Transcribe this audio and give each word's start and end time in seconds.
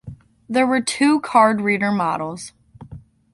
There 0.49 0.65
were 0.65 0.81
two 0.81 1.19
card 1.19 1.61
reader 1.61 1.91
models. 1.91 2.53